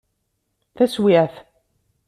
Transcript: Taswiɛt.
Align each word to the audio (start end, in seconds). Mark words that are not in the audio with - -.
Taswiɛt. 0.75 1.35